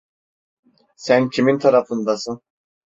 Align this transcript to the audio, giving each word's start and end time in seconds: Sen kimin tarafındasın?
Sen 0.95 1.29
kimin 1.29 1.59
tarafındasın? 1.59 2.41